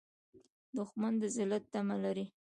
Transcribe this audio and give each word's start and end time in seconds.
دښمن 0.77 1.13
د 1.21 1.23
ذلت 1.35 1.63
تمه 1.73 1.95
لري 2.03 2.25